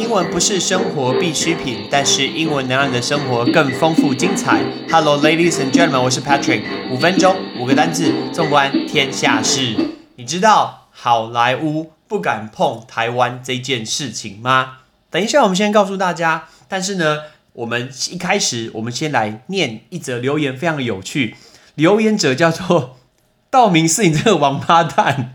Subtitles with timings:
[0.00, 4.64] 英文不是生活必需品，但是英文能让你的生活更丰富精彩。
[4.90, 6.62] Hello, ladies and gentlemen，我是 Patrick。
[6.90, 9.76] 五分钟，五个单字，纵观天下事。
[10.16, 14.78] 你知道好莱坞不敢碰台湾这件事情吗？
[15.10, 16.44] 等一下，我们先告诉大家。
[16.66, 17.18] 但是呢，
[17.52, 21.36] 我们一开始，我们先来念一则留言，非常的有趣。
[21.74, 22.96] 留言者叫做
[23.50, 25.34] 道明寺，你这个王八蛋。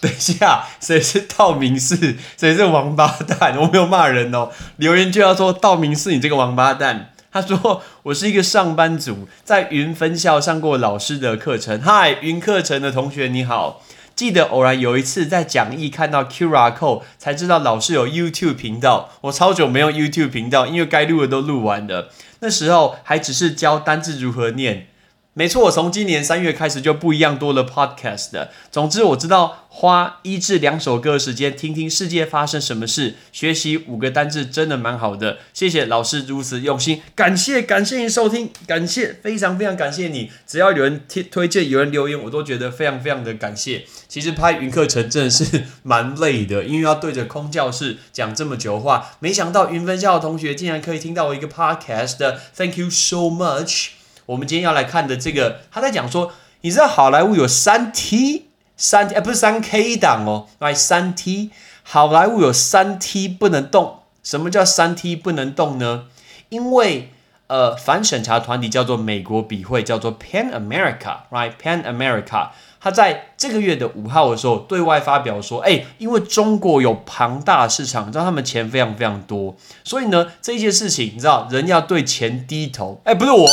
[0.02, 2.16] 等一下，谁是道明寺？
[2.36, 3.56] 谁是王八蛋？
[3.58, 4.50] 我没有骂人哦。
[4.76, 7.12] 留言就要说道明寺，你这个王八蛋。
[7.32, 11.80] 他说我是一个上班族，在云分校上过老师的课程。
[11.80, 13.82] 嗨，云课程的同学你好。
[14.16, 19.10] 记得偶然有一次在讲义看到 QR code，才知道老师有 YouTube 频道。
[19.22, 22.10] 我超久没用 YouTube 频道，因为该录的都录完了。
[22.40, 24.88] 那时候还只是教单字如何念。
[25.32, 28.50] 没错，我从今年三月开始就不一样多了 podcast 的。
[28.72, 35.38] 总之，我知道花一至两首歌的时间听听世界发生什么事，学习五个单字真的蛮好的。
[35.54, 40.32] 谢谢老师如此用心，感谢感谢你收听，感谢非常非常感谢你。
[40.48, 43.84] 只要有人推推荐，有人留言，我都觉得非常非常的感谢。
[44.08, 49.12] 其实拍云课程真的是蛮累的，因为要对着空教室讲这么久话。
[49.20, 53.99] 没想到云分校的同学竟然可以听到我一个 podcast，Thank you so much。
[54.30, 61.50] 我们今天要来看的这个，他在讲说，你知道好莱坞有三 T 三哎不是三 K 档哦，来三 T，
[61.82, 64.02] 好莱坞有三 T 不能动。
[64.22, 66.04] 什么叫三 T 不能动呢？
[66.48, 67.10] 因为
[67.48, 83.44] 呃反审查团体叫做美国笔会，叫做 Pan America，right Pan America，他在这个月的五号的时候对外发表说，哎，因为中国有庞大市场，你知道他们钱非常非常多，所以呢这件事情你知道人要对钱低头，哎不是我。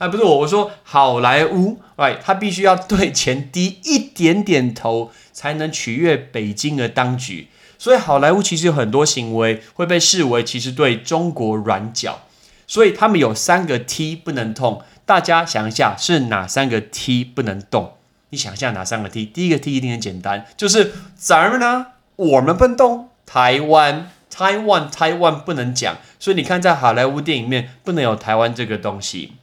[0.00, 7.48] 哎，不是我，我说好莱坞，right，他必须要对钱低一点点头，才能取悦北京的当局。
[7.76, 12.20] 所以好莱坞其实有很多行为会被视为其实对中国软脚。
[12.66, 17.96] 所以他们有三个 T 不能动，大家想一下是哪三个 T 不能动？
[18.30, 19.26] 你想一下哪三个 T？
[19.26, 23.10] 第一个 T 一定很简单，就是咱们呢，我们不能动。
[23.26, 25.98] 台湾，Taiwan，Taiwan 不能讲。
[26.18, 29.34] 所以你看，在好莱坞电影里面不能有台湾这个东西。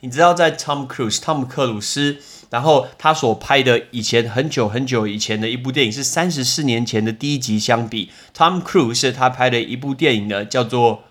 [0.00, 2.18] 你知道在 Tom Cruise 汤姆克鲁斯，
[2.48, 11.04] 然后他所拍的以前很久很久以前的一部电影是三十四年前的第一集相比，Tom Cruise 他拍的一部电影呢叫做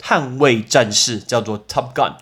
[0.04, 2.14] 《捍卫战士》，叫做 Top Gun。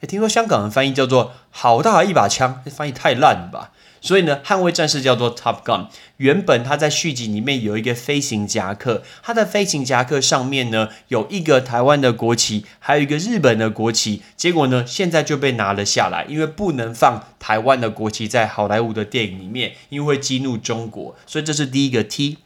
[0.00, 3.72] 哎，听说香港的翻译叫做“好大一把枪”，这翻译太烂了吧？
[4.08, 5.88] 所以呢，捍卫战士叫做 Top Gun。
[6.16, 14.22] 原本它在续集里面有一个飞行夹克，它的飞行夹克上面呢有一个台湾的国旗，还有一个日本的国旗。
[14.34, 21.14] 结果呢，现在就被拿了下来，因为不能放台湾的国旗在好莱坞的电影里面，因为会激怒中国。
[21.26, 22.38] 所以这是第一个 T。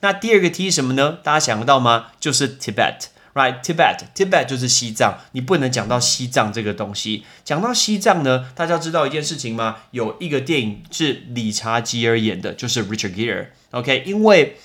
[0.00, 1.18] 那第二个 T 什么呢？
[1.22, 2.06] 大家想得到吗？
[2.18, 3.13] 就是 Tibet。
[3.34, 7.24] Right, Tibet, Tibet 就是西藏，你不能讲到西藏这个东西。
[7.44, 9.78] 讲到西藏呢，大家知道一件事情吗？
[9.90, 13.46] 有一个电影是理查吉尔演的，就是 Richard Gere。
[13.72, 14.56] OK，因为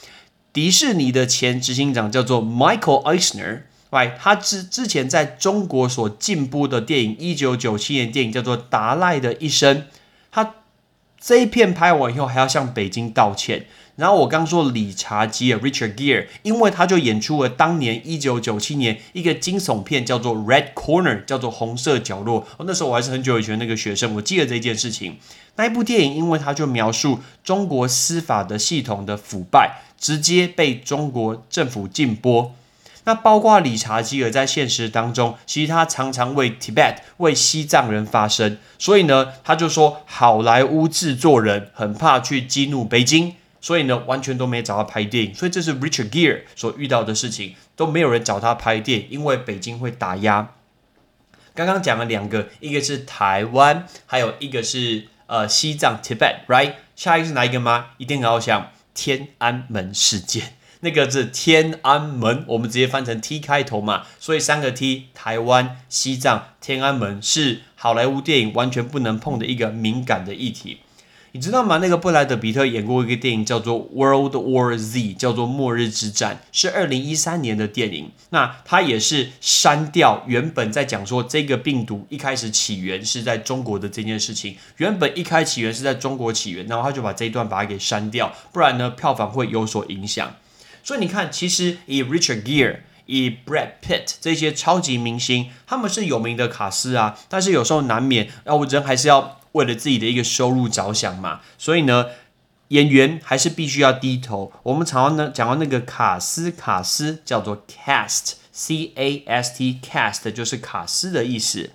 [0.53, 9.77] 迪士尼的前执行长叫做 Michael Eisner，Right，他之之前在中国所进播的电影，一九九七年电影叫做《达赖的一生》，
[10.31, 10.53] 他
[11.19, 13.65] 这一片拍完以后还要向北京道歉。
[13.99, 22.47] 然后我刚说理查基尔 Richard Gere，因为他就演出了当年一九九七年一个惊悚片，叫做 Red Corner，叫做红色角落。
[22.55, 25.17] 哦，那时候我还是很久以前那个学生，我记得这件事情。
[25.57, 32.55] 那一部电影，因为他就描述中国司法的系统的腐败，直接被中国政府禁播。
[33.03, 43.33] 那包括理查基尔在现实当中，其实他常常为 Tibet 为西藏人发声，所以呢，他就说好莱坞制作人很怕去激怒北京。
[43.61, 50.53] 所以呢，完全都没找他拍电影，所以这是 Richard Gere 所遇到的事情，都没有人找他拍电影，因为北京会打压。
[51.53, 56.75] 刚刚讲了两个，一个是台湾，还有一个是呃西藏 Tibet，right？
[56.95, 57.87] 下一个是哪一个吗？
[57.97, 70.79] 一定要想天安门事件， 那个是天安门，我们直接翻成 T 开头嘛，所以三个 T，台湾、西藏、天安门是好莱坞电影完全不能碰的一个敏感的议题。
[71.31, 71.77] 你知道吗？
[71.77, 78.11] 那个布莱德比特演过一个电影叫做《World War Z》，叫做《末日之战》，是二零一三年的电影。
[78.31, 84.57] 那他也是删掉原本在讲说这个病毒一开始起源是在中国的这件事情。
[84.77, 90.35] 原本一开始起源是在中国起源，然后他就把这一段把它给删掉，不然呢票房会有所影响。
[90.83, 99.38] 所以你看，其实以 Richard Gere、以 Brad Pitt 这些超级明星，他们是有名的卡司啊，但是有时候难免，要人还是要。
[99.53, 102.05] 为了自己的一个收入着想嘛，所以呢，
[102.69, 104.51] 演员还是必须要低头。
[104.63, 111.71] 我们常常呢讲到那个卡斯，卡斯叫做 cast，c a s t cast 就是卡斯的意思。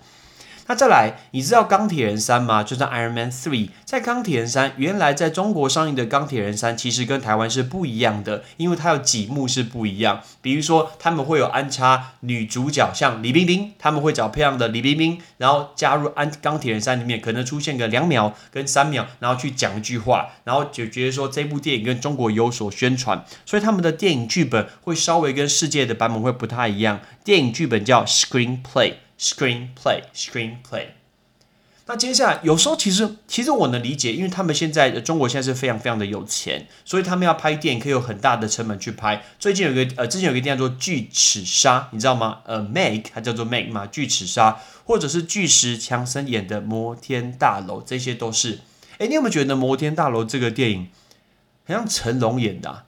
[0.67, 2.63] 那再来，你知道钢铁人三吗？
[2.63, 10.21] 就是 Iron Man Three，在钢铁人三原来在中国上映的钢铁人三，其实跟台湾是不一样的，因为它有几幕是不一样。
[10.41, 26.99] 比如说，他们会有安插女主角，像李冰冰，他们会找漂亮的李冰冰，然后加入安钢铁人三里面，可能出现个两秒跟三秒，然后去讲一句话，然后就觉得说这部电影跟中国有所宣传，所以他们的电影剧本会稍微跟世界的版本会不太一样。
[27.23, 28.93] 电影剧本叫 screenplay。
[29.19, 30.87] Screenplay, screenplay。
[31.87, 39.23] 那接下来，有时候其实其实我能理解，因为他们现在中国现在是非常非常的有钱，所以他们要拍电影可以有很大的成本去拍。
[39.37, 42.39] 最近有个呃，之前有个电影叫做《巨齿鲨》，你知道吗？
[42.45, 44.51] 呃 make，它叫做 Meg 嘛，《巨齿鲨》，
[44.85, 48.61] 或者是巨石强森演的《摩天大楼》，这些都是。
[48.97, 50.89] 哎，你有没有觉得《摩天大楼》这个电影
[51.65, 52.85] 很像成龙演的？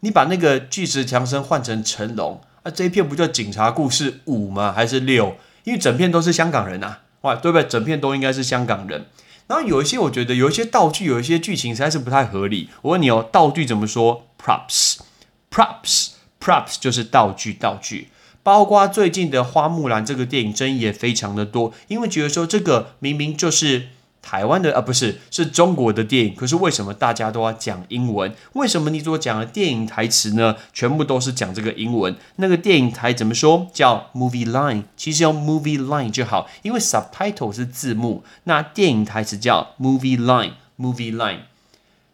[0.00, 4.72] 你把那个巨石强森换成成龙，啊，这一片不叫《警察故事五》吗？
[4.72, 5.36] 还是六？
[5.68, 7.68] 因为整片都是香港人啊，哇，对不对？
[7.68, 9.04] 整片都应该是香港人。
[9.48, 12.70] 然后有一些，我觉得有一些道具，有一些剧情实在是不太合理。
[12.80, 18.08] 我问你哦，道具怎么说？props，props，props 就是道具，道具。
[18.42, 23.88] 包括最近的《花木兰》这个电影争议也非常的多，因为觉得说这个明明就是。
[24.28, 28.30] 台湾的啊不是是中国的电影，可是为什么大家都要讲英文？
[28.52, 30.54] 为什么你所讲的电影台词呢？
[30.74, 32.14] 全部都是讲这个英文？
[32.36, 33.70] 那个电影台怎么说？
[33.72, 41.38] 叫 movie line，其实用 movie line 就好，因为 subtitle 是字幕，那电影台词叫 movie line，movie line。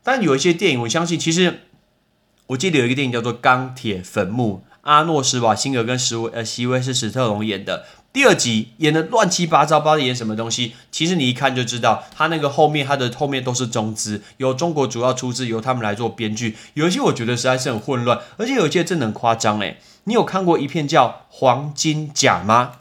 [0.04, 1.62] 但有一些电影，我相信，其实
[2.46, 7.84] 我记得有一个电影叫做《钢铁坟墓》，阿诺·施瓦辛格跟史威呃席威是史特龙演的。
[8.14, 10.74] 第二集演的乱七八糟，不知道演什么东西。
[10.92, 16.56] 其实你一看就知道，他那个后面，他的后面都是中资，由中国主要出资，由他们来做编剧。
[16.74, 19.58] 有一些我觉得实在是很混乱，而且有一些真的很夸张。
[19.58, 22.74] 诶，你有看过一片叫《黄金甲》吗？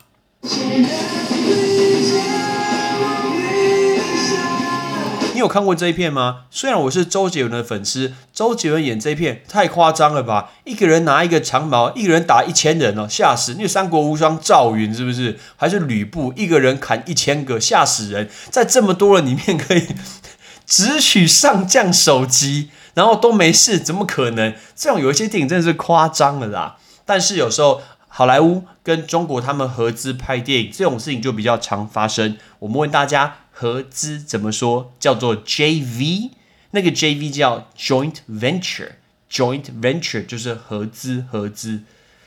[5.43, 6.45] 有看过这一片吗？
[6.49, 10.51] 虽然我是周杰伦的粉丝，周杰伦演这一片太夸张了吧？
[10.63, 13.55] 一个人拿一个长矛，一个人打一千人哦，吓死！
[13.59, 15.37] 那三国无双赵云是不是？
[15.57, 18.29] 还是吕布一个人砍一千个，吓死人！
[18.49, 19.85] 在这么多人里面可以
[20.65, 24.55] 只取上将首级，然后都没事，怎么可能？
[24.75, 26.77] 这种有一些电影真的是夸张了啦。
[27.05, 27.81] 但是有时候
[28.15, 32.37] 好莱坞跟中国他们合资拍电影这种事情就比较常发生。
[32.59, 33.37] 我们问大家。
[33.55, 34.91] 合资怎么说？
[34.99, 36.31] 叫做 JV，
[36.71, 41.81] 那个 JV 叫 Joint Venture，Joint Venture 就是合资合资。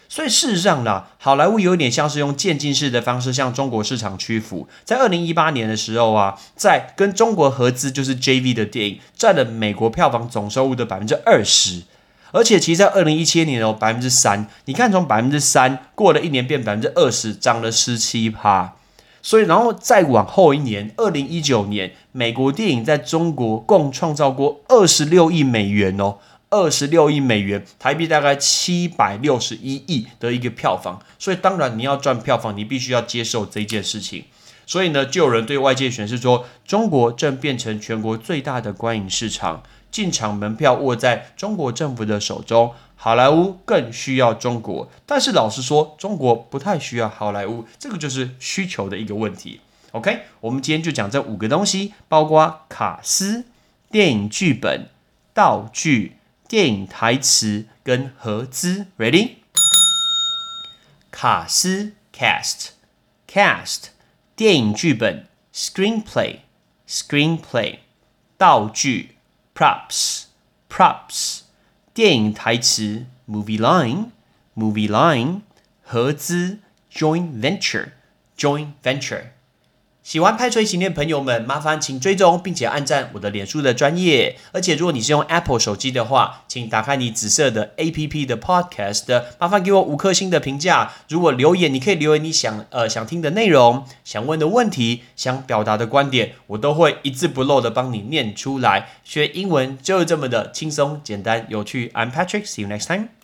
[0.08, 4.68] 所以事实上啦，好莱坞有点像是用渐进式的方式向中国市场屈服。
[4.84, 11.82] 在二零一八年的时候啊，在跟中国合资就是 JV 的电影占了美国票房总收入的百分之二十，
[12.36, 18.74] 而且其实在二零一七年哦百分之三，你看从百分之三过了一年变百分之二十，涨了十七趴。
[19.22, 26.18] 所以，然后再往后一年，二零一九年，美国电影在中国共创造过二十六亿美元哦，
[26.50, 31.00] 二十六亿美元，台币大概七百六十一亿的一个票房。
[31.18, 34.24] 所以，当然你要赚票房，你必须要接受这件事情。
[34.66, 42.74] 所以呢，就有人对外界宣示说，中国正变成全国最大的观影市场，进场门票握在中国政府的手中。
[42.98, 49.60] 好莱坞更需要中国，但是老实说，中国不太需要好莱坞，这个就是需求的一个问题。
[49.92, 53.44] OK，我们今天就讲这五个东西，包括卡斯、
[53.90, 54.88] 电影剧本、
[55.34, 56.16] 道具、
[56.48, 58.86] 电影台词跟合资。
[58.98, 59.32] Ready？
[61.10, 63.88] 卡斯 （cast），cast，
[64.34, 67.80] 电影剧本 （screenplay），screenplay，
[68.38, 69.15] 道具
[69.55, 71.41] （props），props。
[71.93, 74.11] 电影台词 movie line
[74.55, 75.41] movie line
[75.83, 76.59] 合资
[76.89, 77.89] joint venture
[78.37, 79.31] joint venture
[80.06, 84.38] 喜欢拍锤系列朋友们，麻烦请追踪并且按赞我的脸书的专业。
[84.52, 90.92] 而且如果你是用 Apple 手机的话，请打开你紫色的 APP 的 Podcast，麻烦给我五颗星的评价。
[91.08, 98.90] 如果留言，你可以留言你想呃想听的内容、想问的问题、想表达的观点，我都会一字不漏的帮你念出来。
[99.02, 101.90] 学英文就是这么的轻松、简单、有趣。
[101.96, 103.15] I'm Patrick，see you next time.